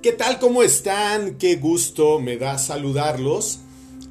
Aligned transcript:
¿Qué 0.00 0.12
tal? 0.12 0.38
¿Cómo 0.38 0.62
están? 0.62 1.38
Qué 1.38 1.56
gusto 1.56 2.20
me 2.20 2.36
da 2.36 2.56
saludarlos 2.58 3.58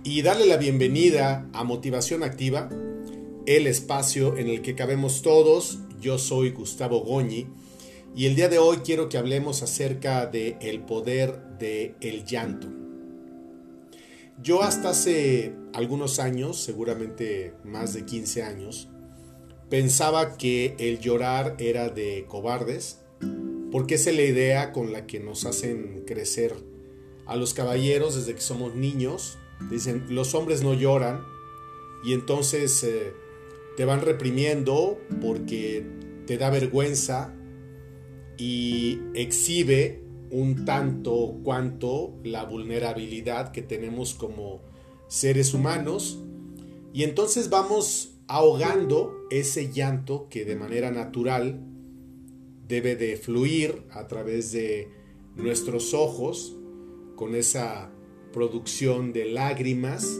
y 0.03 0.21
darle 0.21 0.45
la 0.45 0.57
bienvenida 0.57 1.47
a 1.53 1.63
Motivación 1.63 2.23
Activa, 2.23 2.67
el 3.45 3.67
espacio 3.67 4.35
en 4.35 4.49
el 4.49 4.61
que 4.61 4.75
cabemos 4.75 5.21
todos. 5.21 5.79
Yo 6.01 6.17
soy 6.17 6.51
Gustavo 6.51 6.99
Goñi 6.99 7.47
y 8.13 8.25
el 8.25 8.35
día 8.35 8.49
de 8.49 8.59
hoy 8.59 8.79
quiero 8.83 9.07
que 9.07 9.17
hablemos 9.17 9.63
acerca 9.63 10.25
de 10.25 10.57
el 10.59 10.81
poder 10.81 11.57
del 11.57 11.95
el 12.01 12.25
llanto. 12.25 12.67
Yo 14.43 14.63
hasta 14.63 14.89
hace 14.89 15.53
algunos 15.73 16.19
años, 16.19 16.57
seguramente 16.57 17.53
más 17.63 17.93
de 17.93 18.03
15 18.03 18.43
años, 18.43 18.89
pensaba 19.69 20.35
que 20.35 20.75
el 20.79 20.99
llorar 20.99 21.55
era 21.59 21.87
de 21.87 22.25
cobardes 22.27 22.99
porque 23.77 23.93
esa 23.93 24.09
es 24.09 24.15
la 24.15 24.23
idea 24.23 24.71
con 24.73 24.91
la 24.91 25.05
que 25.05 25.19
nos 25.19 25.45
hacen 25.45 26.01
crecer 26.07 26.55
a 27.27 27.35
los 27.35 27.53
caballeros 27.53 28.15
desde 28.15 28.33
que 28.33 28.41
somos 28.41 28.73
niños. 28.73 29.37
Dicen, 29.69 30.07
los 30.09 30.33
hombres 30.33 30.63
no 30.63 30.73
lloran 30.73 31.21
y 32.03 32.13
entonces 32.13 32.83
eh, 32.83 33.13
te 33.75 33.85
van 33.85 34.01
reprimiendo 34.01 34.99
porque 35.21 35.85
te 36.25 36.39
da 36.39 36.49
vergüenza 36.49 37.35
y 38.35 38.99
exhibe 39.13 40.01
un 40.31 40.65
tanto 40.65 41.37
cuanto 41.43 42.15
la 42.23 42.45
vulnerabilidad 42.45 43.51
que 43.51 43.61
tenemos 43.61 44.15
como 44.15 44.63
seres 45.07 45.53
humanos 45.53 46.17
y 46.93 47.03
entonces 47.03 47.51
vamos 47.51 48.15
ahogando 48.27 49.27
ese 49.29 49.71
llanto 49.71 50.29
que 50.31 50.45
de 50.45 50.55
manera 50.55 50.89
natural 50.89 51.61
debe 52.67 52.95
de 52.95 53.17
fluir 53.17 53.83
a 53.91 54.07
través 54.07 54.51
de 54.51 54.89
nuestros 55.35 55.93
ojos 55.93 56.55
con 57.15 57.35
esa 57.35 57.91
producción 58.33 59.13
de 59.13 59.25
lágrimas 59.25 60.19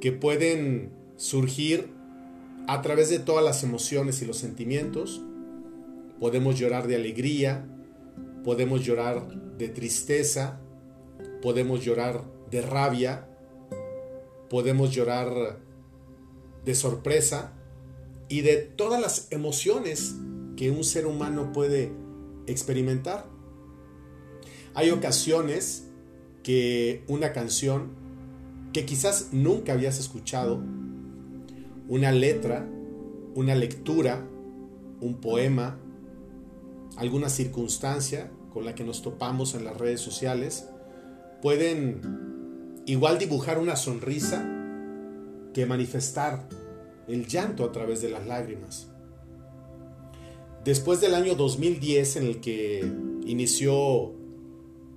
que 0.00 0.12
pueden 0.12 0.92
surgir 1.16 1.88
a 2.66 2.82
través 2.82 3.10
de 3.10 3.18
todas 3.18 3.44
las 3.44 3.62
emociones 3.62 4.22
y 4.22 4.26
los 4.26 4.38
sentimientos. 4.38 5.22
Podemos 6.18 6.58
llorar 6.58 6.86
de 6.88 6.96
alegría, 6.96 7.66
podemos 8.42 8.84
llorar 8.84 9.28
de 9.58 9.68
tristeza, 9.68 10.60
podemos 11.42 11.84
llorar 11.84 12.24
de 12.50 12.62
rabia, 12.62 13.28
podemos 14.48 14.92
llorar 14.92 15.58
de 16.64 16.74
sorpresa 16.74 17.52
y 18.28 18.40
de 18.40 18.56
todas 18.56 19.00
las 19.00 19.30
emociones 19.30 20.14
que 20.56 20.70
un 20.70 20.84
ser 20.84 21.06
humano 21.06 21.52
puede 21.52 21.92
experimentar. 22.46 23.26
Hay 24.74 24.90
ocasiones 24.90 25.88
que 26.42 27.04
una 27.08 27.32
canción 27.32 27.92
que 28.72 28.84
quizás 28.84 29.28
nunca 29.32 29.72
habías 29.72 29.98
escuchado, 29.98 30.62
una 31.88 32.12
letra, 32.12 32.68
una 33.34 33.54
lectura, 33.54 34.26
un 35.00 35.20
poema, 35.20 35.78
alguna 36.96 37.28
circunstancia 37.28 38.30
con 38.52 38.64
la 38.64 38.74
que 38.74 38.84
nos 38.84 39.02
topamos 39.02 39.54
en 39.54 39.64
las 39.64 39.76
redes 39.76 40.00
sociales, 40.00 40.68
pueden 41.42 42.82
igual 42.86 43.18
dibujar 43.18 43.58
una 43.58 43.76
sonrisa 43.76 44.44
que 45.52 45.66
manifestar 45.66 46.48
el 47.06 47.26
llanto 47.26 47.64
a 47.64 47.72
través 47.72 48.02
de 48.02 48.10
las 48.10 48.26
lágrimas. 48.26 48.88
Después 50.64 50.98
del 51.02 51.14
año 51.14 51.34
2010 51.34 52.16
en 52.16 52.24
el 52.24 52.40
que 52.40 52.90
inició 53.26 54.12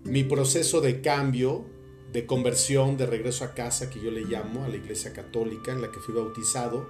mi 0.05 0.23
proceso 0.23 0.79
de 0.79 1.01
cambio, 1.01 1.65
de 2.13 2.25
conversión, 2.25 2.95
de 2.95 3.05
regreso 3.05 3.43
a 3.43 3.53
casa, 3.53 3.89
que 3.89 3.99
yo 3.99 4.09
le 4.09 4.21
llamo, 4.21 4.63
a 4.63 4.69
la 4.69 4.77
iglesia 4.77 5.11
católica 5.11 5.73
en 5.73 5.81
la 5.81 5.91
que 5.91 5.99
fui 5.99 6.15
bautizado, 6.15 6.87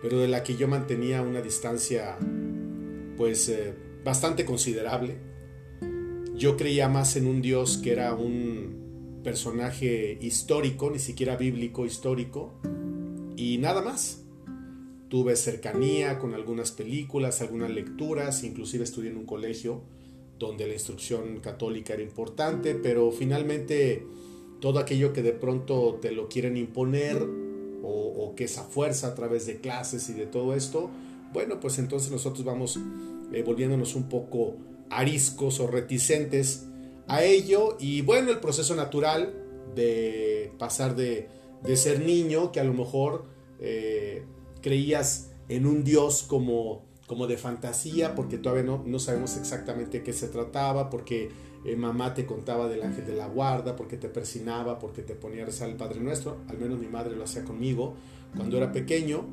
pero 0.00 0.20
de 0.20 0.28
la 0.28 0.44
que 0.44 0.54
yo 0.54 0.68
mantenía 0.68 1.22
una 1.22 1.40
distancia 1.40 2.16
pues 3.16 3.48
eh, 3.48 3.74
bastante 4.04 4.44
considerable. 4.44 5.18
Yo 6.36 6.56
creía 6.56 6.88
más 6.88 7.16
en 7.16 7.26
un 7.26 7.42
Dios 7.42 7.78
que 7.78 7.90
era 7.90 8.14
un 8.14 9.20
personaje 9.24 10.18
histórico, 10.20 10.88
ni 10.88 11.00
siquiera 11.00 11.36
bíblico 11.36 11.84
histórico, 11.84 12.54
y 13.36 13.58
nada 13.58 13.82
más. 13.82 14.23
Tuve 15.08 15.36
cercanía 15.36 16.18
con 16.18 16.34
algunas 16.34 16.72
películas, 16.72 17.40
algunas 17.40 17.70
lecturas, 17.70 18.42
inclusive 18.42 18.84
estudié 18.84 19.10
en 19.10 19.18
un 19.18 19.26
colegio 19.26 19.82
donde 20.38 20.66
la 20.66 20.74
instrucción 20.74 21.40
católica 21.40 21.94
era 21.94 22.02
importante, 22.02 22.74
pero 22.74 23.10
finalmente 23.12 24.04
todo 24.60 24.78
aquello 24.78 25.12
que 25.12 25.22
de 25.22 25.32
pronto 25.32 25.98
te 26.00 26.10
lo 26.12 26.28
quieren 26.28 26.56
imponer 26.56 27.22
o, 27.86 28.32
que 28.34 28.44
esa 28.44 28.64
fuerza 28.64 29.08
a 29.08 29.14
través 29.14 29.46
de 29.46 29.60
clases 29.60 30.08
y 30.08 30.14
de 30.14 30.26
todo 30.26 30.54
esto, 30.54 30.90
bueno, 31.32 31.60
pues 31.60 31.78
entonces 31.78 32.10
nosotros 32.10 32.44
vamos 32.44 32.80
eh, 33.32 33.42
volviéndonos 33.42 33.94
un 33.94 34.08
poco 34.08 34.56
ariscos 34.90 35.60
o 35.60 35.68
reticentes 35.68 36.66
a 37.06 37.22
ello 37.22 37.76
y 37.78 38.00
bueno, 38.00 38.30
el 38.30 38.40
proceso 38.40 38.74
natural 38.74 39.34
de 39.74 40.52
pasar 40.58 40.96
de, 40.96 41.28
ser 41.74 42.00
niño, 42.00 42.50
que 42.50 42.60
a 42.60 42.64
lo 42.64 42.74
mejor 42.74 43.26
eh, 43.60 44.24
creías 44.64 45.28
en 45.50 45.66
un 45.66 45.84
Dios 45.84 46.24
como, 46.26 46.86
como 47.06 47.26
de 47.26 47.36
fantasía, 47.36 48.14
porque 48.14 48.38
todavía 48.38 48.64
no, 48.64 48.82
no 48.86 48.98
sabemos 48.98 49.36
exactamente 49.36 50.02
qué 50.02 50.14
se 50.14 50.26
trataba, 50.28 50.88
porque 50.88 51.28
eh, 51.66 51.76
mamá 51.76 52.14
te 52.14 52.24
contaba 52.24 52.66
del 52.66 52.82
ángel 52.82 53.06
de 53.06 53.14
la 53.14 53.26
guarda, 53.26 53.76
porque 53.76 53.98
te 53.98 54.08
persinaba, 54.08 54.78
porque 54.78 55.02
te 55.02 55.14
ponía 55.14 55.42
a 55.42 55.46
rezar 55.46 55.68
el 55.68 55.76
Padre 55.76 56.00
Nuestro, 56.00 56.38
al 56.48 56.56
menos 56.56 56.78
mi 56.78 56.86
madre 56.86 57.14
lo 57.14 57.24
hacía 57.24 57.44
conmigo 57.44 57.94
cuando 58.34 58.56
era 58.56 58.72
pequeño, 58.72 59.26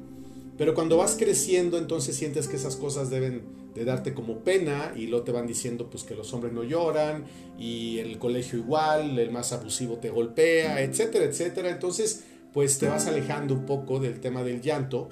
pero 0.57 0.75
cuando 0.75 0.97
vas 0.97 1.15
creciendo 1.17 1.77
entonces 1.77 2.13
sientes 2.13 2.49
que 2.49 2.57
esas 2.57 2.75
cosas 2.75 3.09
deben 3.09 3.61
de 3.73 3.85
darte 3.85 4.13
como 4.13 4.39
pena 4.39 4.91
y 4.97 5.07
luego 5.07 5.23
te 5.23 5.31
van 5.31 5.47
diciendo 5.47 5.89
pues 5.89 6.03
que 6.03 6.13
los 6.13 6.33
hombres 6.33 6.51
no 6.51 6.65
lloran 6.65 7.23
y 7.57 7.99
el 7.99 8.19
colegio 8.19 8.59
igual, 8.59 9.17
el 9.17 9.31
más 9.31 9.53
abusivo 9.53 9.95
te 9.95 10.09
golpea, 10.09 10.81
etcétera, 10.81 11.23
etcétera. 11.23 11.69
Entonces 11.69 12.25
pues 12.53 12.79
te 12.79 12.87
vas 12.87 13.07
alejando 13.07 13.53
un 13.53 13.65
poco 13.65 13.99
del 13.99 14.19
tema 14.19 14.43
del 14.43 14.61
llanto. 14.61 15.09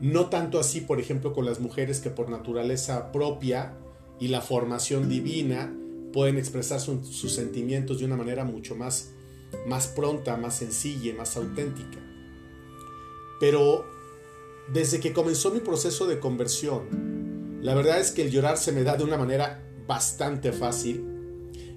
No 0.00 0.26
tanto 0.26 0.58
así, 0.58 0.80
por 0.80 1.00
ejemplo, 1.00 1.32
con 1.32 1.44
las 1.44 1.60
mujeres 1.60 2.00
que 2.00 2.10
por 2.10 2.28
naturaleza 2.28 3.12
propia 3.12 3.74
y 4.18 4.28
la 4.28 4.40
formación 4.40 5.08
divina 5.08 5.74
pueden 6.12 6.38
expresar 6.38 6.80
sus 6.80 7.32
sentimientos 7.32 7.98
de 7.98 8.04
una 8.04 8.16
manera 8.16 8.44
mucho 8.44 8.74
más, 8.74 9.12
más 9.66 9.86
pronta, 9.88 10.36
más 10.36 10.56
sencilla, 10.56 11.14
más 11.14 11.36
auténtica. 11.36 11.98
Pero 13.40 13.84
desde 14.72 15.00
que 15.00 15.12
comenzó 15.12 15.50
mi 15.50 15.60
proceso 15.60 16.06
de 16.06 16.20
conversión, 16.20 17.60
la 17.62 17.74
verdad 17.74 18.00
es 18.00 18.10
que 18.10 18.22
el 18.22 18.30
llorar 18.30 18.58
se 18.58 18.72
me 18.72 18.82
da 18.82 18.96
de 18.96 19.04
una 19.04 19.16
manera 19.16 19.62
bastante 19.86 20.52
fácil. 20.52 21.04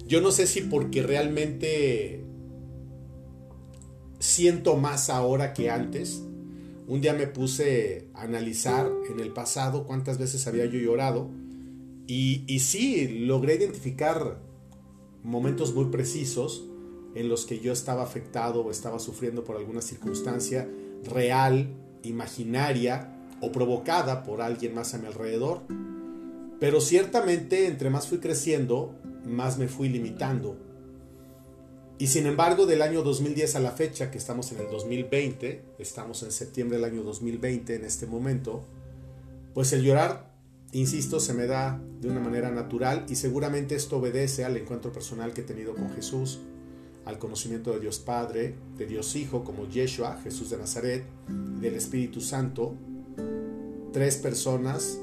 Yo 0.05 0.21
no 0.21 0.31
sé 0.31 0.47
si 0.47 0.61
porque 0.61 1.03
realmente 1.03 2.24
siento 4.35 4.75
más 4.75 5.09
ahora 5.09 5.53
que 5.53 5.69
antes. 5.69 6.21
Un 6.87 6.99
día 6.99 7.13
me 7.13 7.25
puse 7.25 8.09
a 8.13 8.23
analizar 8.23 8.91
en 9.09 9.21
el 9.21 9.31
pasado 9.31 9.85
cuántas 9.85 10.17
veces 10.17 10.45
había 10.45 10.65
yo 10.65 10.77
llorado 10.77 11.29
y, 12.05 12.43
y 12.45 12.59
sí, 12.59 13.07
logré 13.25 13.55
identificar 13.55 14.39
momentos 15.23 15.73
muy 15.73 15.85
precisos 15.85 16.65
en 17.15 17.29
los 17.29 17.45
que 17.45 17.61
yo 17.61 17.71
estaba 17.71 18.03
afectado 18.03 18.59
o 18.61 18.71
estaba 18.71 18.99
sufriendo 18.99 19.45
por 19.45 19.55
alguna 19.55 19.81
circunstancia 19.81 20.69
real, 21.05 21.69
imaginaria 22.03 23.17
o 23.39 23.53
provocada 23.53 24.23
por 24.23 24.41
alguien 24.41 24.75
más 24.75 24.93
a 24.93 24.97
mi 24.97 25.07
alrededor. 25.07 25.61
Pero 26.59 26.81
ciertamente 26.81 27.67
entre 27.67 27.89
más 27.89 28.07
fui 28.07 28.17
creciendo, 28.17 28.95
más 29.25 29.57
me 29.57 29.69
fui 29.69 29.87
limitando 29.87 30.57
y 31.97 32.07
sin 32.07 32.25
embargo, 32.25 32.65
del 32.65 32.81
año 32.81 33.03
2010 33.03 33.55
a 33.55 33.59
la 33.61 33.71
fecha, 33.71 34.11
que 34.11 34.17
estamos 34.17 34.51
en 34.51 34.59
el 34.59 34.69
2020, 34.69 35.63
estamos 35.79 36.23
en 36.23 36.31
septiembre 36.31 36.77
del 36.77 36.85
año 36.85 37.03
2020 37.03 37.75
en 37.75 37.85
este 37.85 38.05
momento, 38.05 38.65
pues 39.53 39.71
el 39.71 39.81
llorar, 39.81 40.33
insisto, 40.73 41.21
se 41.21 41.33
me 41.33 41.47
da 41.47 41.81
de 42.01 42.09
una 42.09 42.19
manera 42.19 42.51
natural 42.51 43.05
y 43.07 43.15
seguramente 43.15 43.75
esto 43.75 43.97
obedece 43.97 44.43
al 44.43 44.57
encuentro 44.57 44.91
personal 44.91 45.33
que 45.33 45.41
he 45.41 45.43
tenido 45.45 45.73
con 45.73 45.89
Jesús, 45.91 46.39
al 47.05 47.17
conocimiento 47.17 47.71
de 47.71 47.79
Dios 47.79 47.99
Padre, 47.99 48.55
de 48.77 48.85
Dios 48.85 49.15
Hijo 49.15 49.45
como 49.45 49.69
Yeshua, 49.69 50.19
Jesús 50.21 50.49
de 50.49 50.57
Nazaret, 50.57 51.05
del 51.61 51.75
Espíritu 51.75 52.19
Santo, 52.19 52.75
tres 53.93 54.17
personas, 54.17 54.99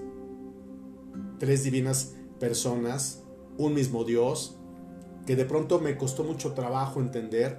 tres 1.39 1.65
divinas 1.65 2.13
personas, 2.39 3.23
un 3.57 3.73
mismo 3.73 4.05
Dios, 4.05 4.59
que 5.27 5.37
de 5.37 5.45
pronto 5.45 5.81
me 5.81 5.97
costó 5.97 6.25
mucho 6.25 6.53
trabajo 6.53 7.01
entender 7.01 7.59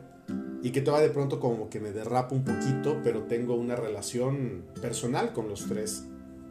y 0.62 0.72
que 0.72 0.82
todavía 0.82 1.08
de 1.08 1.14
pronto 1.14 1.40
como 1.40 1.70
que 1.70 1.80
me 1.80 1.92
derrapo 1.92 2.36
un 2.36 2.44
poquito, 2.44 3.02
pero 3.04 3.24
tengo 3.24 3.56
una 3.56 3.76
relación 3.76 4.66
personal 4.82 5.34
con 5.34 5.50
los 5.50 5.66
tres 5.68 6.06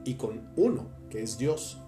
y 0.05 0.15
con 0.15 0.51
uno, 0.57 0.91
que 1.11 1.23
es 1.23 1.39
Dios. 1.39 1.79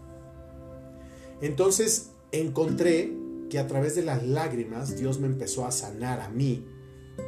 Entonces 1.41 2.12
encontré 2.32 3.15
que 3.50 3.59
a 3.59 3.67
través 3.67 3.94
de 3.94 4.03
las 4.03 4.26
lágrimas 4.26 4.97
Dios 4.97 5.21
me 5.21 5.27
empezó 5.27 5.67
a 5.67 5.70
sanar 5.70 6.20
a 6.20 6.31
mí 6.31 6.67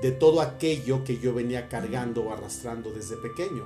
de 0.02 0.12
todo 0.12 0.40
aquello 0.40 1.04
que 1.04 1.18
yo 1.18 1.34
venía 1.34 1.68
cargando 1.68 2.24
o 2.24 2.32
arrastrando 2.32 2.92
desde 2.92 3.16
pequeño. 3.16 3.64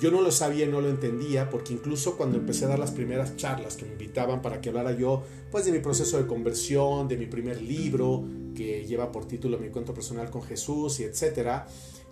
Yo 0.00 0.10
no 0.12 0.20
lo 0.20 0.30
sabía 0.30 0.66
y 0.66 0.68
no 0.68 0.80
lo 0.80 0.88
entendía 0.88 1.50
porque 1.50 1.72
incluso 1.72 2.16
cuando 2.16 2.36
empecé 2.36 2.66
a 2.66 2.68
dar 2.68 2.78
las 2.78 2.92
primeras 2.92 3.36
charlas 3.36 3.76
que 3.76 3.84
me 3.84 3.92
invitaban 3.92 4.42
para 4.42 4.60
que 4.60 4.68
hablara 4.68 4.92
yo 4.92 5.24
pues 5.50 5.64
de 5.64 5.72
mi 5.72 5.80
proceso 5.80 6.18
de 6.18 6.26
conversión, 6.26 7.08
de 7.08 7.16
mi 7.16 7.26
primer 7.26 7.60
libro 7.60 8.24
que 8.54 8.86
lleva 8.86 9.10
por 9.10 9.26
título 9.26 9.58
Mi 9.58 9.66
encuentro 9.66 9.94
personal 9.94 10.30
con 10.30 10.42
Jesús 10.42 11.00
y 11.00 11.04
etcétera, 11.04 11.66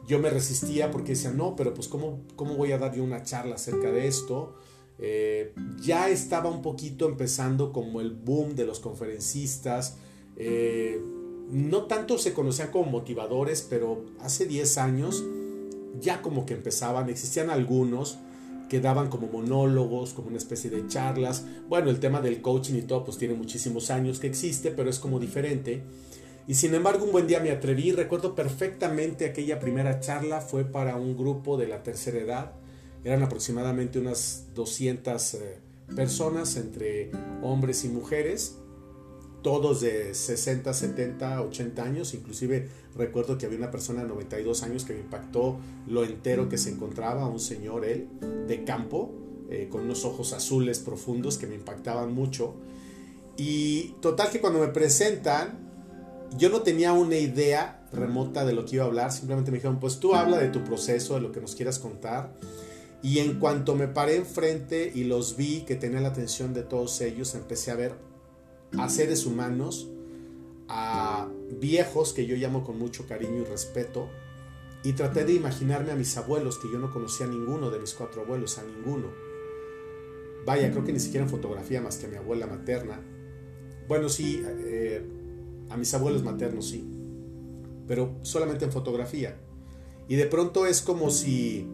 yo 0.07 0.19
me 0.19 0.31
resistía 0.31 0.91
porque 0.91 1.13
decía, 1.13 1.31
no, 1.31 1.57
pero 1.57 1.75
pues 1.75 1.89
¿cómo, 1.89 2.23
cómo 2.37 2.55
voy 2.55 2.73
a 2.73 2.79
dar 2.79 2.95
yo 2.95 3.03
una 3.03 3.23
charla 3.23 3.57
acerca 3.57 3.91
de 3.91 4.07
esto? 4.07 4.55
Eh, 4.99 5.53
ya 5.81 6.09
estaba 6.09 6.51
un 6.51 6.63
poquito 6.63 7.09
empezando 7.09 7.73
como 7.73 8.01
el 8.01 8.13
boom 8.13 8.55
de 8.55 8.67
los 8.67 8.81
conferencistas. 8.81 9.99
Eh, 10.37 11.01
no 11.51 11.85
tanto 11.85 12.19
se 12.19 12.33
conocían 12.33 12.71
como 12.71 12.91
motivadores, 12.91 13.67
pero 13.69 14.05
hace 14.21 14.47
10 14.47 14.79
años 14.79 15.25
ya 16.01 16.23
como 16.23 16.47
que 16.47 16.55
empezaban, 16.55 17.09
existían 17.09 17.51
algunos 17.51 18.19
que 18.69 18.81
daban 18.81 19.09
como 19.09 19.29
monólogos, 19.29 20.13
como 20.13 20.29
una 20.29 20.39
especie 20.39 20.71
de 20.71 20.87
charlas. 20.89 21.45
Bueno, 21.69 21.91
el 21.91 22.01
tema 22.01 22.21
del 22.21 22.41
coaching 22.43 22.75
y 22.75 22.83
todo, 22.83 23.05
pues 23.05 23.19
tiene 23.19 23.35
muchísimos 23.35 23.91
años 23.91 24.19
que 24.19 24.27
existe, 24.27 24.71
pero 24.71 24.91
es 24.91 24.99
como 24.99 25.21
diferente. 25.21 25.83
Y 26.49 26.55
sin 26.55 26.75
embargo, 26.75 27.05
un 27.05 27.13
buen 27.13 27.27
día 27.27 27.41
me 27.41 27.51
atreví, 27.51 27.93
recuerdo 27.93 28.35
perfectamente 28.35 29.27
aquella 29.27 29.59
primera 29.59 30.01
charla, 30.01 30.41
fue 30.41 30.65
para 30.65 30.97
un 30.97 31.17
grupo 31.17 31.57
de 31.57 31.67
la 31.67 31.83
tercera 31.83 32.19
edad, 32.19 32.53
eran 33.05 33.23
aproximadamente 33.23 33.99
unas 33.99 34.47
200 34.55 35.35
eh, 35.35 35.59
personas 35.95 36.57
entre 36.57 37.11
hombres 37.43 37.85
y 37.85 37.89
mujeres, 37.89 38.59
todos 39.47 39.81
de 39.81 40.13
60, 40.13 40.75
70, 40.75 41.41
80 41.41 41.81
años, 41.81 42.15
inclusive 42.15 42.69
recuerdo 42.97 43.39
que 43.39 43.47
había 43.47 43.59
una 43.59 43.71
persona 43.71 44.03
de 44.03 44.09
92 44.09 44.65
años 44.65 44.85
que 44.85 44.93
me 44.93 44.99
impactó 44.99 45.61
lo 45.87 46.03
entero 46.03 46.49
que 46.49 46.59
se 46.59 46.71
encontraba, 46.71 47.29
un 47.29 47.39
señor 47.39 47.85
él, 47.85 48.09
de 48.49 48.65
campo, 48.65 49.13
eh, 49.49 49.69
con 49.71 49.83
unos 49.83 50.05
ojos 50.05 50.33
azules 50.33 50.81
profundos 50.81 51.39
que 51.39 51.47
me 51.47 51.55
impactaban 51.55 52.13
mucho. 52.13 52.55
Y 53.37 53.95
total 54.01 54.31
que 54.31 54.41
cuando 54.41 54.59
me 54.59 54.67
presentan, 54.67 55.57
yo 56.37 56.49
no 56.49 56.63
tenía 56.63 56.93
una 56.93 57.17
idea 57.17 57.87
remota 57.93 58.45
de 58.45 58.53
lo 58.53 58.65
que 58.65 58.75
iba 58.75 58.85
a 58.85 58.89
hablar, 58.89 59.13
simplemente 59.13 59.53
me 59.53 59.59
dijeron, 59.59 59.79
pues 59.79 60.01
tú 60.01 60.17
habla 60.17 60.39
de 60.39 60.49
tu 60.49 60.65
proceso, 60.65 61.15
de 61.15 61.21
lo 61.21 61.31
que 61.31 61.41
nos 61.41 61.55
quieras 61.55 61.79
contar. 61.79 62.35
Y 63.01 63.21
en 63.21 63.39
cuanto 63.39 63.77
me 63.77 63.87
paré 63.87 64.17
enfrente 64.17 64.91
y 64.93 65.05
los 65.05 65.37
vi 65.37 65.61
que 65.61 65.77
tenía 65.77 66.01
la 66.01 66.09
atención 66.09 66.53
de 66.53 66.65
todos 66.65 67.01
ellos, 67.01 67.37
empecé 67.37 67.71
a 67.71 67.77
ver 67.77 68.16
a 68.79 68.89
seres 68.89 69.27
humanos, 69.27 69.91
a 70.69 71.29
viejos 71.61 72.13
que 72.13 72.27
yo 72.27 72.37
llamo 72.37 72.65
con 72.65 72.79
mucho 72.79 73.07
cariño 73.07 73.43
y 73.43 73.45
respeto, 73.45 74.09
y 74.83 74.93
traté 74.93 75.25
de 75.25 75.33
imaginarme 75.33 75.93
a 75.93 75.97
mis 75.97 76.17
abuelos, 76.17 76.59
que 76.59 76.71
yo 76.71 76.79
no 76.79 76.93
conocía 76.93 77.27
a 77.27 77.29
ninguno 77.29 77.71
de 77.71 77.81
mis 77.81 77.95
cuatro 77.95 78.23
abuelos, 78.23 78.59
a 78.59 78.63
ninguno. 78.63 79.09
Vaya, 80.45 80.71
creo 80.71 80.85
que 80.85 80.93
ni 80.93 81.01
siquiera 81.01 81.25
en 81.25 81.31
fotografía 81.31 81.81
más 81.81 81.97
que 81.97 82.07
a 82.07 82.09
mi 82.09 82.17
abuela 82.17 82.47
materna. 82.47 83.01
Bueno, 83.89 84.09
sí, 84.09 84.43
eh, 84.47 85.05
a 85.71 85.77
mis 85.77 85.93
abuelos 85.95 86.23
maternos 86.23 86.69
sí, 86.69 86.89
pero 87.89 88.17
solamente 88.23 88.65
en 88.65 88.73
fotografía. 88.73 89.41
Y 90.09 90.15
de 90.15 90.27
pronto 90.27 90.67
es 90.67 90.83
como 90.83 91.11
si 91.11 91.67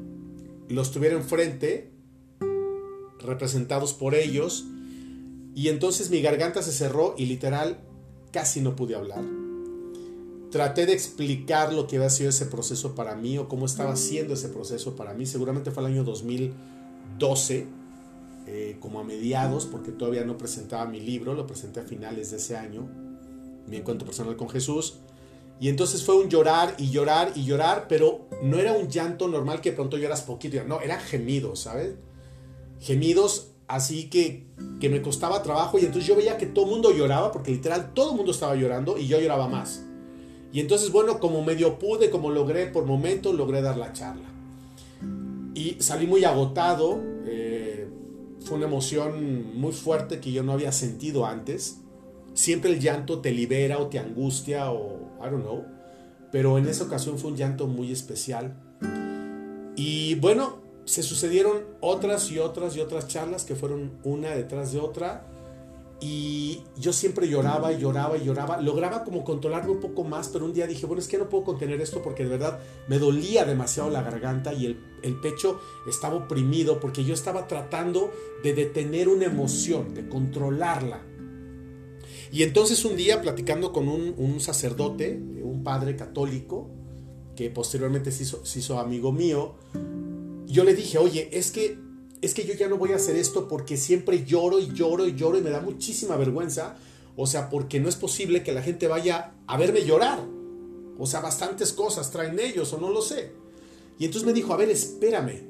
los 0.69 0.91
tuviera 0.91 1.17
enfrente, 1.17 1.91
representados 3.21 3.93
por 3.93 4.15
ellos, 4.15 4.67
y 5.55 5.69
entonces 5.69 6.11
mi 6.11 6.23
garganta 6.23 6.63
se 6.63 6.73
cerró 6.73 7.15
y 7.19 7.27
literal 7.27 7.81
casi 8.31 8.61
no 8.61 8.75
pude 8.75 8.95
hablar. 8.95 9.23
Traté 10.51 10.87
de 10.87 10.93
explicar 10.93 11.73
lo 11.73 11.87
que 11.87 11.97
había 11.97 12.11
sido 12.11 12.31
ese 12.31 12.47
proceso 12.47 12.95
para 12.95 13.15
mí 13.15 13.39
o 13.39 13.49
cómo 13.49 13.67
estaba 13.67 13.97
siendo 13.97 14.35
ese 14.35 14.49
proceso 14.49 14.97
para 14.97 15.15
mí. 15.15 15.25
Seguramente 15.25 15.71
fue 15.71 15.83
el 15.83 15.93
año 15.93 16.05
2012, 16.05 17.67
eh, 18.47 18.77
como 18.81 19.01
a 19.01 19.05
mediados, 19.05 19.67
porque 19.67 19.93
todavía 19.93 20.25
no 20.25 20.37
presentaba 20.37 20.85
mi 20.87 21.01
libro, 21.01 21.35
lo 21.35 21.47
presenté 21.47 21.81
a 21.81 21.85
finales 21.85 22.31
de 22.31 22.37
ese 22.37 22.57
año, 22.57 22.87
mi 23.67 23.77
encuentro 23.77 24.07
personal 24.07 24.37
con 24.37 24.51
Jesús. 24.51 24.99
Y 25.59 25.69
entonces 25.69 26.03
fue 26.05 26.17
un 26.17 26.29
llorar 26.29 26.75
y 26.77 26.91
llorar 26.91 27.33
y 27.35 27.45
llorar, 27.45 27.87
pero 27.89 28.27
no 28.43 28.59
era 28.59 28.73
un 28.73 28.89
llanto 28.89 29.29
normal 29.29 29.61
que 29.61 29.73
pronto 29.73 29.97
lloras 29.97 30.23
poquito, 30.23 30.63
no, 30.65 30.81
eran 30.81 31.01
gemidos, 31.01 31.61
¿sabes? 31.61 31.95
Gemidos 32.81 33.52
así 33.69 34.11
que, 34.11 34.47
que 34.81 34.89
me 34.89 35.03
costaba 35.03 35.43
trabajo 35.43 35.79
y 35.79 35.83
entonces 35.83 36.07
yo 36.07 36.17
veía 36.17 36.37
que 36.37 36.47
todo 36.47 36.65
el 36.67 36.71
mundo 36.73 36.93
lloraba, 36.93 37.33
porque 37.33 37.51
literal 37.51 37.93
todo 37.95 38.11
el 38.11 38.17
mundo 38.17 38.33
estaba 38.33 38.55
llorando 38.55 38.99
y 38.99 39.07
yo 39.07 39.21
lloraba 39.21 39.49
más. 39.49 39.85
Y 40.53 40.61
entonces, 40.61 40.93
bueno, 40.93 41.19
como 41.19 41.43
medio 41.43 41.79
pude, 41.79 42.11
como 42.11 42.31
logré 42.31 42.67
por 42.67 42.85
momentos, 42.85 43.35
logré 43.35 43.63
dar 43.63 43.79
la 43.79 43.93
charla. 43.93 44.29
Y 45.55 45.77
salí 45.81 46.07
muy 46.07 46.25
agotado, 46.25 47.01
eh, 47.27 47.89
fue 48.41 48.59
una 48.59 48.67
emoción 48.67 49.59
muy 49.59 49.73
fuerte 49.73 50.21
que 50.21 50.33
yo 50.33 50.43
no 50.43 50.53
había 50.53 50.73
sentido 50.73 51.25
antes. 51.25 51.79
Siempre 52.35 52.71
el 52.71 52.81
llanto 52.81 53.21
te 53.21 53.31
libera 53.31 53.79
o 53.79 53.87
te 53.87 53.99
angustia 53.99 54.71
o 54.71 55.11
I 55.21 55.31
don't 55.31 55.43
know, 55.43 55.65
pero 56.31 56.59
en 56.59 56.67
esa 56.67 56.85
ocasión 56.85 57.19
fue 57.19 57.31
un 57.31 57.37
llanto 57.37 57.67
muy 57.67 57.93
especial. 57.93 58.55
Y 59.77 60.17
bueno, 60.17 60.62
se 60.85 61.03
sucedieron 61.03 61.65
otras 61.81 62.31
y 62.31 62.39
otras 62.39 62.77
y 62.77 62.81
otras 62.81 63.09
charlas 63.09 63.45
que 63.45 63.55
fueron 63.55 63.93
una 64.05 64.31
detrás 64.31 64.73
de 64.73 64.81
otra. 64.81 65.29
Y 66.01 66.65
yo 66.77 66.93
siempre 66.93 67.29
lloraba 67.29 67.73
y 67.73 67.79
lloraba 67.79 68.19
y 68.19 68.25
lloraba. 68.25 68.61
Lograba 68.61 69.05
como 69.05 69.23
controlarme 69.23 69.71
un 69.71 69.81
poco 69.81 70.03
más, 70.03 70.29
pero 70.29 70.45
un 70.45 70.53
día 70.53 70.67
dije, 70.67 70.85
bueno, 70.85 71.01
es 71.01 71.07
que 71.07 71.17
no 71.17 71.29
puedo 71.29 71.45
contener 71.45 71.81
esto 71.81 72.03
porque 72.03 72.25
de 72.25 72.31
verdad 72.31 72.59
me 72.89 72.99
dolía 72.99 73.45
demasiado 73.45 73.89
la 73.89 74.03
garganta 74.03 74.53
y 74.53 74.67
el, 74.67 74.77
pecho 75.21 75.61
estaba 75.89 76.17
oprimido 76.17 76.81
porque 76.81 77.05
yo 77.05 77.15
estaba 77.15 77.47
tratando 77.47 78.11
de 78.43 78.53
detener 78.53 79.09
una 79.09 79.27
emoción, 79.27 79.95
de 79.95 80.09
controlarla. 80.09 81.03
Y 82.33 82.43
entonces 82.43 82.85
un 82.85 82.97
día 82.97 83.21
platicando 83.21 83.73
con 83.73 83.89
un, 83.89 84.15
un 84.17 84.41
sacerdote, 84.41 85.21
un 85.43 85.63
padre 85.63 85.95
católico, 85.95 86.69
que 87.37 87.51
posteriormente 87.51 88.11
hizo, 88.11 88.45
se 88.45 88.59
hizo 88.59 88.79
amigo 88.79 89.13
mío, 89.13 89.55
yo 90.53 90.65
le 90.65 90.75
dije, 90.75 90.99
oye, 90.99 91.31
es 91.33 91.51
que, 91.51 91.79
es 92.21 92.35
que 92.35 92.45
yo 92.45 92.55
ya 92.55 92.69
no 92.69 92.77
voy 92.77 92.93
a 92.93 92.97
hacer 92.97 93.17
esto 93.17 93.49
porque 93.49 93.77
siempre 93.77 94.25
lloro 94.25 94.59
y 94.59 94.73
lloro 94.73 95.07
y 95.07 95.15
lloro 95.15 95.39
y 95.39 95.41
me 95.41 95.51
da 95.51 95.61
muchísima 95.61 96.17
vergüenza. 96.17 96.77
O 97.17 97.27
sea, 97.27 97.49
porque 97.51 97.81
no 97.81 97.89
es 97.89 97.97
posible 97.97 98.43
que 98.43 98.53
la 98.53 98.63
gente 98.63 98.87
vaya 98.87 99.33
a 99.47 99.57
verme 99.57 99.85
llorar. 99.85 100.21
O 100.99 101.07
sea, 101.07 101.21
bastantes 101.21 101.73
cosas 101.73 102.11
traen 102.11 102.39
ellos 102.39 102.73
o 102.73 102.79
no 102.79 102.91
lo 102.91 103.03
sé. 103.03 103.33
Y 103.99 104.05
entonces 104.05 104.27
me 104.27 104.33
dijo, 104.33 104.53
a 104.53 104.59
ver, 104.59 104.71
espérame. 104.71 105.43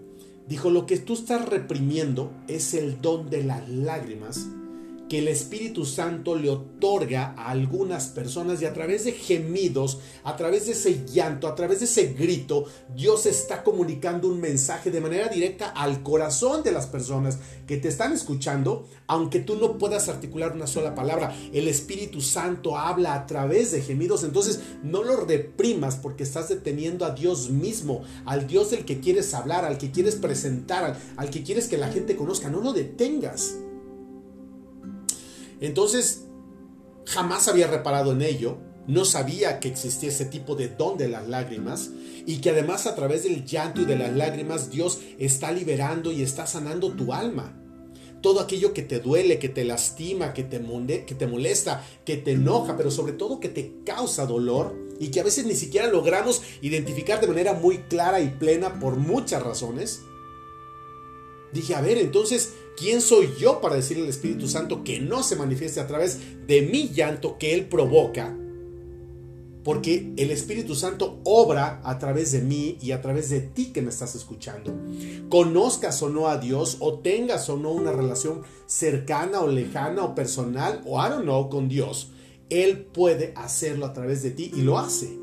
Dijo, 0.48 0.70
lo 0.70 0.86
que 0.86 0.98
tú 0.98 1.14
estás 1.14 1.48
reprimiendo 1.48 2.32
es 2.48 2.74
el 2.74 3.00
don 3.00 3.28
de 3.28 3.44
las 3.44 3.68
lágrimas 3.68 4.46
que 5.12 5.18
el 5.18 5.28
Espíritu 5.28 5.84
Santo 5.84 6.36
le 6.36 6.48
otorga 6.48 7.34
a 7.36 7.50
algunas 7.50 8.06
personas 8.06 8.62
y 8.62 8.64
a 8.64 8.72
través 8.72 9.04
de 9.04 9.12
gemidos, 9.12 9.98
a 10.24 10.36
través 10.38 10.64
de 10.64 10.72
ese 10.72 11.04
llanto, 11.04 11.48
a 11.48 11.54
través 11.54 11.80
de 11.80 11.84
ese 11.84 12.14
grito, 12.14 12.64
Dios 12.96 13.26
está 13.26 13.62
comunicando 13.62 14.26
un 14.26 14.40
mensaje 14.40 14.90
de 14.90 15.02
manera 15.02 15.28
directa 15.28 15.68
al 15.68 16.02
corazón 16.02 16.62
de 16.62 16.72
las 16.72 16.86
personas 16.86 17.40
que 17.66 17.76
te 17.76 17.88
están 17.88 18.14
escuchando, 18.14 18.88
aunque 19.06 19.40
tú 19.40 19.56
no 19.56 19.76
puedas 19.76 20.08
articular 20.08 20.52
una 20.52 20.66
sola 20.66 20.94
palabra. 20.94 21.36
El 21.52 21.68
Espíritu 21.68 22.22
Santo 22.22 22.78
habla 22.78 23.12
a 23.12 23.26
través 23.26 23.70
de 23.70 23.82
gemidos, 23.82 24.24
entonces 24.24 24.60
no 24.82 25.02
lo 25.02 25.26
reprimas 25.26 25.96
porque 25.96 26.22
estás 26.22 26.48
deteniendo 26.48 27.04
a 27.04 27.10
Dios 27.10 27.50
mismo, 27.50 28.02
al 28.24 28.46
Dios 28.46 28.70
del 28.70 28.86
que 28.86 29.00
quieres 29.00 29.34
hablar, 29.34 29.66
al 29.66 29.76
que 29.76 29.90
quieres 29.90 30.14
presentar, 30.16 30.84
al, 30.84 30.98
al 31.18 31.28
que 31.28 31.42
quieres 31.42 31.68
que 31.68 31.76
la 31.76 31.92
gente 31.92 32.16
conozca. 32.16 32.48
No 32.48 32.62
lo 32.62 32.72
detengas. 32.72 33.56
Entonces, 35.62 36.24
jamás 37.06 37.46
había 37.46 37.68
reparado 37.68 38.12
en 38.12 38.22
ello, 38.22 38.58
no 38.88 39.04
sabía 39.04 39.60
que 39.60 39.68
existía 39.68 40.08
ese 40.08 40.24
tipo 40.24 40.56
de 40.56 40.66
don 40.66 40.98
de 40.98 41.08
las 41.08 41.28
lágrimas 41.28 41.90
y 42.26 42.40
que 42.40 42.50
además 42.50 42.88
a 42.88 42.96
través 42.96 43.22
del 43.22 43.44
llanto 43.44 43.80
y 43.80 43.84
de 43.84 43.96
las 43.96 44.12
lágrimas 44.12 44.70
Dios 44.70 44.98
está 45.20 45.52
liberando 45.52 46.10
y 46.10 46.22
está 46.22 46.48
sanando 46.48 46.90
tu 46.90 47.12
alma. 47.12 47.56
Todo 48.20 48.40
aquello 48.40 48.72
que 48.72 48.82
te 48.82 48.98
duele, 48.98 49.38
que 49.38 49.48
te 49.48 49.64
lastima, 49.64 50.32
que 50.32 50.42
te, 50.42 50.58
molesta, 50.58 51.84
que 52.04 52.16
te 52.16 52.32
enoja, 52.32 52.76
pero 52.76 52.90
sobre 52.90 53.12
todo 53.12 53.38
que 53.38 53.48
te 53.48 53.82
causa 53.86 54.26
dolor 54.26 54.76
y 54.98 55.12
que 55.12 55.20
a 55.20 55.24
veces 55.24 55.46
ni 55.46 55.54
siquiera 55.54 55.86
logramos 55.86 56.42
identificar 56.60 57.20
de 57.20 57.28
manera 57.28 57.54
muy 57.54 57.78
clara 57.78 58.20
y 58.20 58.30
plena 58.30 58.80
por 58.80 58.96
muchas 58.96 59.44
razones. 59.44 60.02
Dije, 61.52 61.76
a 61.76 61.80
ver, 61.80 61.98
entonces 61.98 62.54
¿Quién 62.76 63.00
soy 63.00 63.30
yo 63.38 63.60
para 63.60 63.76
decirle 63.76 64.04
al 64.04 64.08
Espíritu 64.08 64.48
Santo 64.48 64.82
que 64.84 65.00
no 65.00 65.22
se 65.22 65.36
manifieste 65.36 65.80
a 65.80 65.86
través 65.86 66.18
de 66.46 66.62
mi 66.62 66.88
llanto 66.88 67.38
que 67.38 67.54
Él 67.54 67.66
provoca? 67.66 68.36
porque 69.64 70.12
el 70.16 70.30
Espíritu 70.30 70.74
Santo 70.74 71.20
obra 71.24 71.80
a 71.84 71.98
través 71.98 72.32
de 72.32 72.40
mí 72.40 72.78
y 72.80 72.92
a 72.92 73.00
través 73.00 73.30
de 73.30 73.40
ti 73.40 73.66
que 73.66 73.82
me 73.82 73.90
estás 73.90 74.14
escuchando. 74.14 74.74
Conozcas 75.28 76.02
o 76.02 76.08
no 76.08 76.28
a 76.28 76.38
Dios, 76.38 76.78
o 76.80 76.98
tengas 76.98 77.48
o 77.48 77.56
no 77.56 77.70
una 77.70 77.92
relación 77.92 78.42
cercana 78.66 79.40
o 79.40 79.46
lejana 79.46 80.04
o 80.04 80.14
personal, 80.14 80.82
o 80.84 81.00
I 81.04 81.10
don't 81.10 81.22
know, 81.22 81.48
con 81.48 81.68
Dios, 81.68 82.10
Él 82.50 82.78
puede 82.78 83.32
hacerlo 83.36 83.86
a 83.86 83.92
través 83.92 84.22
de 84.22 84.30
ti 84.30 84.50
y 84.54 84.62
lo 84.62 84.78
hace. 84.78 85.18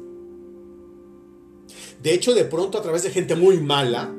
De 2.01 2.13
hecho, 2.13 2.34
de 2.34 2.46
pronto 2.46 2.77
a 2.77 2.82
través 2.82 3.03
de 3.03 3.12
gente 3.12 3.36
muy 3.36 3.58
mala, 3.60 4.15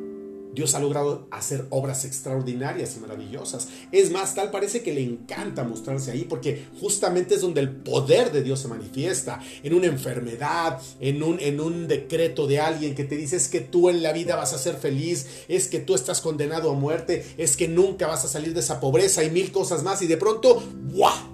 Dios 0.53 0.75
ha 0.75 0.81
logrado 0.81 1.29
hacer 1.31 1.67
obras 1.71 2.05
extraordinarias 2.05 2.97
y 2.97 3.01
maravillosas. 3.01 3.69
Es 3.93 4.11
más, 4.11 4.35
tal 4.35 4.51
parece 4.51 4.83
que 4.83 4.93
le 4.93 5.03
encanta 5.03 5.63
mostrarse 5.63 6.11
ahí 6.11 6.25
porque 6.25 6.67
justamente 6.81 7.37
es 7.37 7.41
donde 7.41 7.61
el 7.61 7.71
poder 7.71 8.33
de 8.33 8.43
Dios 8.43 8.61
se 8.61 8.69
manifiesta. 8.69 9.41
En 9.63 9.75
una 9.75 9.87
enfermedad, 9.87 10.81
en 10.99 11.23
un, 11.23 11.39
en 11.41 11.61
un 11.61 11.87
decreto 11.87 12.47
de 12.47 12.61
alguien 12.61 12.95
que 12.95 13.05
te 13.05 13.17
dice 13.17 13.37
es 13.37 13.49
que 13.49 13.61
tú 13.61 13.89
en 13.89 14.03
la 14.03 14.13
vida 14.13 14.35
vas 14.37 14.53
a 14.53 14.59
ser 14.59 14.75
feliz, 14.75 15.27
es 15.49 15.69
que 15.69 15.79
tú 15.79 15.95
estás 15.95 16.21
condenado 16.21 16.71
a 16.71 16.75
muerte, 16.75 17.25
es 17.37 17.57
que 17.57 17.69
nunca 17.69 18.09
vas 18.09 18.25
a 18.25 18.29
salir 18.29 18.53
de 18.53 18.61
esa 18.61 18.81
pobreza 18.81 19.23
y 19.23 19.31
mil 19.31 19.53
cosas 19.53 19.83
más. 19.83 20.03
Y 20.03 20.07
de 20.07 20.17
pronto, 20.17 20.63
¡guau! 20.93 21.31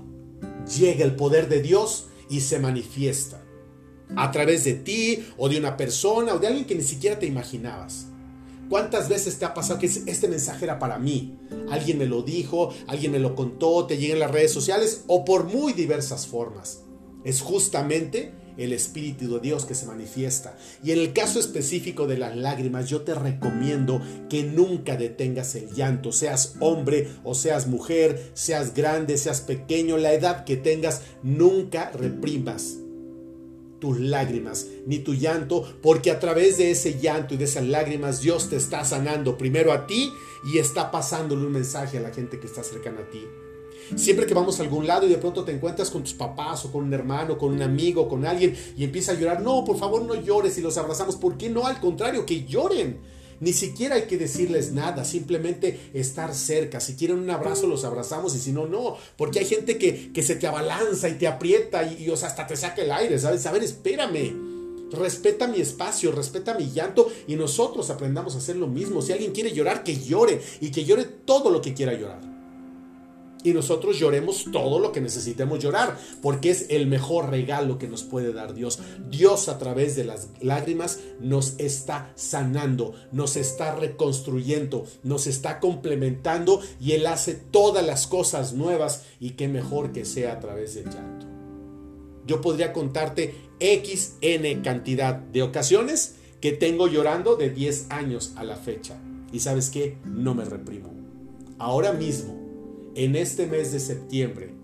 Llega 0.78 1.04
el 1.04 1.16
poder 1.16 1.49
de 1.49 1.62
Dios 1.62 2.08
y 2.28 2.40
se 2.40 2.58
manifiesta. 2.58 3.42
A 4.14 4.30
través 4.30 4.64
de 4.64 4.75
ti 4.75 5.26
o 5.37 5.49
de 5.49 5.58
una 5.58 5.76
persona 5.76 6.35
o 6.35 6.38
de 6.38 6.46
alguien 6.46 6.66
que 6.66 6.75
ni 6.75 6.82
siquiera 6.82 7.18
te 7.18 7.26
imaginabas. 7.26 8.06
¿Cuántas 8.68 9.08
veces 9.08 9.38
te 9.38 9.44
ha 9.44 9.54
pasado 9.54 9.78
que 9.78 9.87
este 9.87 10.28
mensaje 10.28 10.64
era 10.64 10.78
para 10.78 10.99
mí? 10.99 11.38
Alguien 11.70 11.99
me 11.99 12.06
lo 12.06 12.23
dijo, 12.23 12.73
alguien 12.88 13.12
me 13.12 13.20
lo 13.20 13.35
contó, 13.35 13.87
te 13.87 13.96
llega 13.96 14.14
en 14.14 14.20
las 14.20 14.30
redes 14.30 14.52
sociales 14.52 15.04
o 15.06 15.25
por 15.25 15.44
muy 15.44 15.73
diversas 15.73 16.26
formas. 16.26 16.82
Es 17.25 17.40
justamente 17.40 18.32
el 18.56 18.73
Espíritu 18.73 19.35
de 19.35 19.40
Dios 19.40 19.66
que 19.66 19.75
se 19.75 19.87
manifiesta. 19.87 20.56
Y 20.82 20.92
en 20.92 20.99
el 20.99 21.12
caso 21.12 21.38
específico 21.38 22.06
de 22.06 22.18
las 22.18 22.37
lágrimas, 22.37 22.88
yo 22.88 23.02
te 23.02 23.14
recomiendo 23.14 24.00
que 24.28 24.42
nunca 24.42 24.96
detengas 24.96 25.54
el 25.54 25.73
llanto, 25.73 26.11
seas 26.11 26.54
hombre 26.61 27.08
o 27.23 27.35
seas 27.35 27.66
mujer, 27.66 28.30
seas 28.35 28.75
grande, 28.75 29.18
seas 29.18 29.42
pequeño, 29.42 29.96
la 29.96 30.12
edad 30.12 30.44
que 30.44 30.56
tengas, 30.56 31.02
nunca 31.23 31.90
reprimas 31.90 32.78
tus 33.78 33.99
lágrimas 33.99 34.66
ni 34.87 34.99
tu 34.99 35.14
llanto, 35.14 35.64
porque 35.83 36.11
a 36.11 36.21
través 36.21 36.59
de 36.59 36.71
ese 36.71 36.99
llanto 36.99 37.35
y 37.35 37.37
de 37.37 37.45
esas 37.45 37.64
lágrimas 37.64 38.21
Dios 38.21 38.49
te 38.49 38.56
está 38.56 38.85
sanando 38.85 39.37
primero 39.37 39.73
a 39.73 39.87
ti 39.87 40.12
y 40.52 40.59
está 40.59 40.90
pasándole 40.90 41.47
un 41.47 41.52
mensaje 41.52 41.99
a 41.99 42.00
la 42.00 42.12
gente 42.12 42.38
que 42.38 42.47
está 42.47 42.62
cercana 42.62 43.00
a 43.00 43.11
ti. 43.11 43.25
Siempre 43.95 44.26
que 44.26 44.35
vamos 44.35 44.59
a 44.59 44.64
algún 44.64 44.87
lado 44.87 45.06
y 45.06 45.11
de 45.11 45.18
pronto 45.18 45.45
te 45.45 45.52
encuentras 45.52 45.90
con 45.90 46.02
tus 46.02 46.14
papás 46.14 46.64
o 46.64 46.73
con 46.73 46.85
un 46.85 46.92
hermano, 46.92 47.38
con 47.38 47.52
un 47.52 47.62
amigo, 47.62 48.09
con 48.09 48.26
alguien 48.26 48.56
y 48.76 48.83
empieza 48.83 49.12
a 49.12 49.14
llorar, 49.14 49.42
no, 49.42 49.64
por 49.64 49.78
favor 49.78 50.02
no 50.02 50.14
llores 50.14 50.59
y 50.59 50.61
los 50.61 50.76
abrazamos. 50.76 51.16
¿Por 51.16 51.37
qué 51.37 51.49
no? 51.49 51.66
Al 51.66 51.78
contrario, 51.78 52.26
que 52.26 52.45
lloren 52.45 53.00
ni 53.40 53.52
siquiera 53.52 53.96
hay 53.96 54.02
que 54.02 54.18
decirles 54.18 54.72
nada, 54.72 55.04
simplemente 55.04 55.90
estar 55.94 56.34
cerca. 56.34 56.80
Si 56.80 56.94
quieren 56.94 57.18
un 57.18 57.30
abrazo, 57.30 57.66
los 57.66 57.84
abrazamos 57.84 58.34
y 58.34 58.38
si 58.38 58.52
no, 58.52 58.66
no. 58.66 58.96
Porque 59.16 59.40
hay 59.40 59.46
gente 59.46 59.78
que, 59.78 60.12
que 60.12 60.22
se 60.22 60.36
te 60.36 60.46
abalanza 60.46 61.08
y 61.08 61.14
te 61.14 61.26
aprieta 61.26 61.82
y, 61.82 62.10
hasta 62.10 62.46
te 62.46 62.56
saca 62.56 62.82
el 62.82 62.92
aire, 62.92 63.18
¿sabes? 63.18 63.44
A 63.46 63.52
ver, 63.52 63.62
espérame. 63.62 64.46
Respeta 64.92 65.48
mi 65.48 65.60
espacio, 65.60 66.12
respeta 66.12 66.54
mi 66.54 66.70
llanto 66.70 67.10
y 67.26 67.34
nosotros 67.34 67.90
aprendamos 67.90 68.36
a 68.36 68.38
hacer 68.38 68.56
lo 68.56 68.68
mismo. 68.68 69.02
Si 69.02 69.12
alguien 69.12 69.32
quiere 69.32 69.52
llorar, 69.52 69.82
que 69.82 69.98
llore 69.98 70.40
y 70.60 70.70
que 70.70 70.84
llore 70.84 71.04
todo 71.04 71.50
lo 71.50 71.60
que 71.60 71.74
quiera 71.74 71.92
llorar 71.92 72.35
y 73.46 73.54
nosotros 73.54 74.00
lloremos 74.00 74.46
todo 74.50 74.80
lo 74.80 74.90
que 74.90 75.00
necesitemos 75.00 75.60
llorar, 75.60 75.96
porque 76.20 76.50
es 76.50 76.66
el 76.68 76.88
mejor 76.88 77.30
regalo 77.30 77.78
que 77.78 77.86
nos 77.86 78.02
puede 78.02 78.32
dar 78.32 78.54
Dios. 78.54 78.80
Dios 79.08 79.48
a 79.48 79.56
través 79.56 79.94
de 79.94 80.02
las 80.02 80.30
lágrimas 80.40 80.98
nos 81.20 81.54
está 81.58 82.10
sanando, 82.16 82.94
nos 83.12 83.36
está 83.36 83.76
reconstruyendo, 83.76 84.84
nos 85.04 85.28
está 85.28 85.60
complementando 85.60 86.60
y 86.80 86.92
Él 86.92 87.06
hace 87.06 87.34
todas 87.34 87.86
las 87.86 88.08
cosas 88.08 88.52
nuevas 88.52 89.04
y 89.20 89.30
qué 89.30 89.46
mejor 89.46 89.92
que 89.92 90.04
sea 90.04 90.32
a 90.32 90.40
través 90.40 90.74
del 90.74 90.86
llanto. 90.86 91.26
Yo 92.26 92.40
podría 92.40 92.72
contarte 92.72 93.32
XN 93.60 94.62
cantidad 94.62 95.14
de 95.14 95.44
ocasiones 95.44 96.16
que 96.40 96.50
tengo 96.50 96.88
llorando 96.88 97.36
de 97.36 97.50
10 97.50 97.92
años 97.92 98.32
a 98.34 98.42
la 98.42 98.56
fecha. 98.56 98.98
Y 99.32 99.38
sabes 99.38 99.70
qué, 99.70 99.98
no 100.04 100.34
me 100.34 100.44
reprimo. 100.44 100.92
Ahora 101.58 101.92
mismo 101.92 102.35
en 102.96 103.14
este 103.14 103.46
mes 103.46 103.72
de 103.72 103.78
septiembre, 103.78 104.54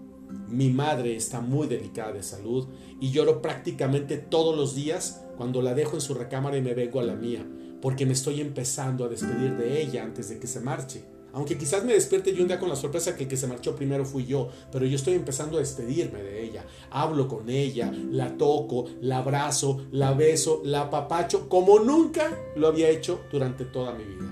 mi 0.48 0.70
madre 0.70 1.14
está 1.14 1.42
muy 1.42 1.66
delicada 1.66 2.12
de 2.12 2.22
salud 2.22 2.66
y 2.98 3.10
lloro 3.10 3.42
prácticamente 3.42 4.16
todos 4.16 4.56
los 4.56 4.74
días 4.74 5.22
cuando 5.36 5.60
la 5.60 5.74
dejo 5.74 5.96
en 5.96 6.00
su 6.00 6.14
recámara 6.14 6.56
y 6.56 6.62
me 6.62 6.72
vengo 6.72 6.98
a 6.98 7.02
la 7.02 7.14
mía, 7.14 7.46
porque 7.82 8.06
me 8.06 8.14
estoy 8.14 8.40
empezando 8.40 9.04
a 9.04 9.08
despedir 9.08 9.58
de 9.58 9.82
ella 9.82 10.02
antes 10.02 10.30
de 10.30 10.38
que 10.38 10.46
se 10.46 10.60
marche. 10.60 11.04
Aunque 11.34 11.58
quizás 11.58 11.84
me 11.84 11.92
despierte 11.92 12.34
yo 12.34 12.40
un 12.40 12.48
día 12.48 12.58
con 12.58 12.70
la 12.70 12.76
sorpresa 12.76 13.16
que 13.16 13.24
el 13.24 13.28
que 13.28 13.36
se 13.36 13.46
marchó 13.46 13.76
primero 13.76 14.06
fui 14.06 14.24
yo, 14.24 14.48
pero 14.70 14.86
yo 14.86 14.96
estoy 14.96 15.12
empezando 15.12 15.58
a 15.58 15.60
despedirme 15.60 16.22
de 16.22 16.42
ella. 16.42 16.64
Hablo 16.90 17.28
con 17.28 17.50
ella, 17.50 17.92
la 18.10 18.38
toco, 18.38 18.86
la 19.02 19.18
abrazo, 19.18 19.86
la 19.90 20.14
beso, 20.14 20.62
la 20.64 20.82
apapacho, 20.82 21.50
como 21.50 21.80
nunca 21.80 22.34
lo 22.56 22.68
había 22.68 22.88
hecho 22.88 23.20
durante 23.30 23.66
toda 23.66 23.92
mi 23.92 24.04
vida. 24.04 24.30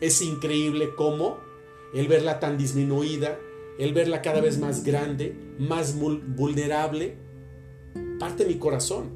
Es 0.00 0.22
increíble 0.22 0.90
cómo 0.96 1.45
el 1.94 2.08
verla 2.08 2.40
tan 2.40 2.58
disminuida, 2.58 3.38
el 3.78 3.92
verla 3.92 4.22
cada 4.22 4.40
vez 4.40 4.58
más 4.58 4.84
grande, 4.84 5.36
más 5.58 5.96
vulnerable, 5.98 7.16
parte 8.18 8.46
mi 8.46 8.56
corazón. 8.56 9.10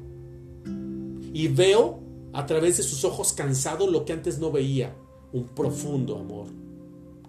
Y 1.33 1.47
veo 1.47 1.99
a 2.33 2.45
través 2.45 2.77
de 2.77 2.83
sus 2.83 3.03
ojos 3.05 3.33
cansados 3.33 3.89
lo 3.89 4.05
que 4.05 4.13
antes 4.13 4.39
no 4.39 4.51
veía, 4.51 4.95
un 5.31 5.47
profundo 5.47 6.17
amor. 6.17 6.47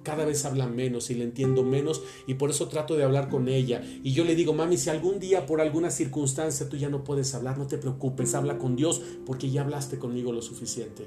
Cada 0.02 0.24
vez 0.24 0.44
habla 0.44 0.66
menos 0.66 1.10
y 1.10 1.14
le 1.14 1.22
entiendo 1.22 1.62
menos 1.62 2.02
y 2.26 2.34
por 2.34 2.50
eso 2.50 2.66
trato 2.66 2.96
de 2.96 3.04
hablar 3.04 3.28
con 3.28 3.48
ella. 3.48 3.82
Y 4.02 4.12
yo 4.12 4.24
le 4.24 4.34
digo, 4.34 4.52
mami, 4.52 4.76
si 4.76 4.90
algún 4.90 5.20
día 5.20 5.46
por 5.46 5.60
alguna 5.60 5.90
circunstancia 5.90 6.68
tú 6.68 6.76
ya 6.76 6.88
no 6.88 7.04
puedes 7.04 7.34
hablar, 7.34 7.56
no 7.56 7.68
te 7.68 7.78
preocupes, 7.78 8.34
habla 8.34 8.58
con 8.58 8.74
Dios 8.74 9.00
porque 9.24 9.50
ya 9.50 9.62
hablaste 9.62 9.98
conmigo 9.98 10.32
lo 10.32 10.42
suficiente. 10.42 11.06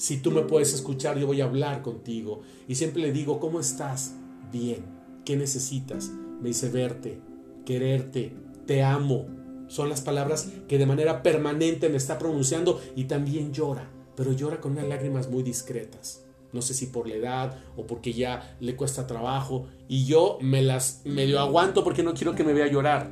Si 0.00 0.16
tú 0.16 0.30
me 0.30 0.40
puedes 0.40 0.72
escuchar, 0.72 1.18
yo 1.18 1.26
voy 1.26 1.42
a 1.42 1.44
hablar 1.44 1.82
contigo. 1.82 2.40
Y 2.66 2.76
siempre 2.76 3.02
le 3.02 3.12
digo, 3.12 3.38
¿cómo 3.38 3.60
estás? 3.60 4.14
Bien. 4.50 4.82
¿Qué 5.26 5.36
necesitas? 5.36 6.10
Me 6.40 6.48
dice 6.48 6.70
verte, 6.70 7.20
quererte, 7.66 8.32
te 8.64 8.82
amo. 8.82 9.26
Son 9.68 9.90
las 9.90 10.00
palabras 10.00 10.48
que 10.68 10.78
de 10.78 10.86
manera 10.86 11.22
permanente 11.22 11.90
me 11.90 11.98
está 11.98 12.18
pronunciando 12.18 12.80
y 12.96 13.04
también 13.04 13.52
llora, 13.52 13.90
pero 14.16 14.32
llora 14.32 14.58
con 14.62 14.72
unas 14.72 14.88
lágrimas 14.88 15.28
muy 15.28 15.42
discretas. 15.42 16.24
No 16.54 16.62
sé 16.62 16.72
si 16.72 16.86
por 16.86 17.06
la 17.06 17.16
edad 17.16 17.58
o 17.76 17.86
porque 17.86 18.14
ya 18.14 18.56
le 18.58 18.76
cuesta 18.76 19.06
trabajo 19.06 19.66
y 19.86 20.06
yo 20.06 20.38
me 20.40 20.62
las 20.62 21.02
medio 21.04 21.40
aguanto 21.40 21.84
porque 21.84 22.02
no 22.02 22.14
quiero 22.14 22.34
que 22.34 22.42
me 22.42 22.54
vea 22.54 22.68
llorar. 22.68 23.10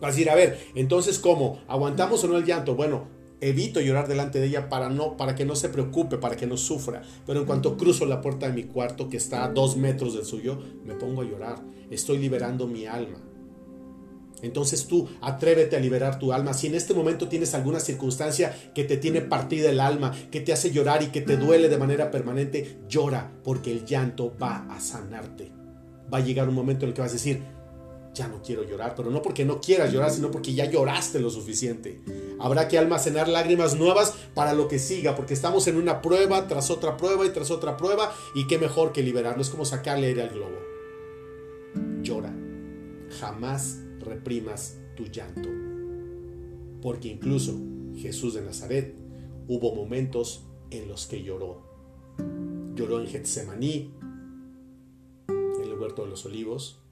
Vas 0.00 0.02
a 0.02 0.06
decir, 0.08 0.28
a 0.28 0.34
ver, 0.34 0.58
entonces 0.74 1.20
¿cómo? 1.20 1.60
¿Aguantamos 1.68 2.24
o 2.24 2.26
no 2.26 2.36
el 2.36 2.44
llanto? 2.44 2.74
Bueno, 2.74 3.13
evito 3.48 3.80
llorar 3.80 4.08
delante 4.08 4.40
de 4.40 4.46
ella 4.46 4.68
para, 4.68 4.88
no, 4.88 5.16
para 5.16 5.34
que 5.34 5.44
no 5.44 5.56
se 5.56 5.68
preocupe, 5.68 6.18
para 6.18 6.36
que 6.36 6.46
no 6.46 6.56
sufra. 6.56 7.02
Pero 7.26 7.40
en 7.40 7.46
cuanto 7.46 7.76
cruzo 7.76 8.06
la 8.06 8.20
puerta 8.20 8.46
de 8.46 8.52
mi 8.52 8.64
cuarto, 8.64 9.08
que 9.08 9.16
está 9.16 9.44
a 9.44 9.48
dos 9.48 9.76
metros 9.76 10.14
del 10.14 10.24
suyo, 10.24 10.58
me 10.84 10.94
pongo 10.94 11.22
a 11.22 11.24
llorar. 11.24 11.62
Estoy 11.90 12.18
liberando 12.18 12.66
mi 12.66 12.86
alma. 12.86 13.18
Entonces 14.42 14.86
tú 14.86 15.08
atrévete 15.22 15.76
a 15.76 15.80
liberar 15.80 16.18
tu 16.18 16.32
alma. 16.32 16.52
Si 16.52 16.66
en 16.66 16.74
este 16.74 16.92
momento 16.92 17.28
tienes 17.28 17.54
alguna 17.54 17.80
circunstancia 17.80 18.54
que 18.74 18.84
te 18.84 18.96
tiene 18.96 19.22
partida 19.22 19.70
el 19.70 19.80
alma, 19.80 20.12
que 20.30 20.40
te 20.40 20.52
hace 20.52 20.70
llorar 20.70 21.02
y 21.02 21.06
que 21.06 21.22
te 21.22 21.36
duele 21.36 21.68
de 21.68 21.78
manera 21.78 22.10
permanente, 22.10 22.78
llora 22.88 23.32
porque 23.42 23.70
el 23.70 23.86
llanto 23.86 24.36
va 24.40 24.66
a 24.70 24.80
sanarte. 24.80 25.50
Va 26.12 26.18
a 26.18 26.20
llegar 26.20 26.48
un 26.48 26.54
momento 26.54 26.84
en 26.84 26.90
el 26.90 26.94
que 26.94 27.00
vas 27.00 27.12
a 27.12 27.14
decir, 27.14 27.42
ya 28.14 28.28
no 28.28 28.40
quiero 28.42 28.62
llorar, 28.62 28.94
pero 28.96 29.10
no 29.10 29.20
porque 29.20 29.44
no 29.44 29.60
quieras 29.60 29.92
llorar, 29.92 30.10
sino 30.10 30.30
porque 30.30 30.54
ya 30.54 30.70
lloraste 30.70 31.18
lo 31.20 31.30
suficiente. 31.30 32.00
Habrá 32.38 32.68
que 32.68 32.78
almacenar 32.78 33.28
lágrimas 33.28 33.76
nuevas 33.76 34.14
para 34.34 34.54
lo 34.54 34.68
que 34.68 34.78
siga, 34.78 35.16
porque 35.16 35.34
estamos 35.34 35.66
en 35.66 35.76
una 35.76 36.00
prueba 36.00 36.46
tras 36.46 36.70
otra 36.70 36.96
prueba 36.96 37.26
y 37.26 37.30
tras 37.30 37.50
otra 37.50 37.76
prueba, 37.76 38.14
y 38.34 38.46
qué 38.46 38.58
mejor 38.58 38.92
que 38.92 39.02
liberarlo, 39.02 39.42
es 39.42 39.50
como 39.50 39.64
sacarle 39.64 40.06
aire 40.06 40.22
al 40.22 40.30
globo. 40.30 40.56
Llora, 42.02 42.32
jamás 43.20 43.80
reprimas 43.98 44.78
tu 44.96 45.06
llanto, 45.06 45.48
porque 46.80 47.08
incluso 47.08 47.58
Jesús 47.96 48.34
de 48.34 48.42
Nazaret 48.42 48.94
hubo 49.48 49.74
momentos 49.74 50.44
en 50.70 50.88
los 50.88 51.06
que 51.06 51.22
lloró. 51.22 51.62
Lloró 52.74 53.00
en 53.00 53.06
Getsemaní, 53.06 53.92
en 55.28 55.62
el 55.62 55.78
huerto 55.78 56.04
de 56.04 56.10
los 56.10 56.24
olivos, 56.26 56.83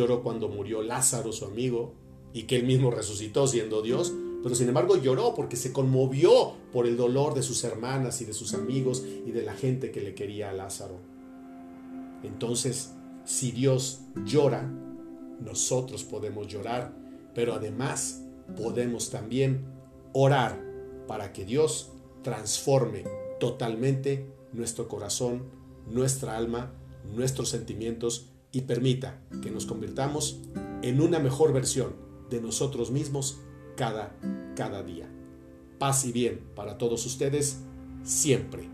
Lloró 0.00 0.22
cuando 0.22 0.48
murió 0.48 0.82
Lázaro, 0.82 1.32
su 1.32 1.44
amigo, 1.44 1.94
y 2.32 2.44
que 2.44 2.56
él 2.56 2.64
mismo 2.64 2.90
resucitó 2.90 3.46
siendo 3.46 3.82
Dios, 3.82 4.12
pero 4.42 4.54
sin 4.54 4.68
embargo 4.68 4.96
lloró 4.96 5.34
porque 5.34 5.56
se 5.56 5.72
conmovió 5.72 6.54
por 6.72 6.86
el 6.86 6.96
dolor 6.96 7.34
de 7.34 7.42
sus 7.42 7.64
hermanas 7.64 8.22
y 8.22 8.24
de 8.24 8.32
sus 8.32 8.54
amigos 8.54 9.04
y 9.26 9.32
de 9.32 9.42
la 9.42 9.54
gente 9.54 9.90
que 9.90 10.00
le 10.00 10.14
quería 10.14 10.50
a 10.50 10.52
Lázaro. 10.54 10.98
Entonces, 12.22 12.92
si 13.24 13.50
Dios 13.50 14.00
llora, 14.24 14.70
nosotros 15.40 16.04
podemos 16.04 16.46
llorar 16.46 17.00
pero 17.34 17.54
además 17.54 18.22
podemos 18.56 19.10
también 19.10 19.64
orar 20.12 20.60
para 21.06 21.32
que 21.32 21.44
Dios 21.44 21.92
transforme 22.22 23.04
totalmente 23.38 24.26
nuestro 24.52 24.88
corazón, 24.88 25.44
nuestra 25.86 26.36
alma, 26.36 26.72
nuestros 27.14 27.48
sentimientos 27.48 28.26
y 28.52 28.62
permita 28.62 29.20
que 29.42 29.50
nos 29.50 29.66
convirtamos 29.66 30.40
en 30.82 31.00
una 31.00 31.18
mejor 31.18 31.52
versión 31.52 31.94
de 32.30 32.40
nosotros 32.40 32.90
mismos 32.90 33.40
cada, 33.76 34.16
cada 34.56 34.82
día. 34.82 35.08
Paz 35.78 36.04
y 36.04 36.12
bien 36.12 36.40
para 36.54 36.78
todos 36.78 37.06
ustedes 37.06 37.60
siempre. 38.02 38.68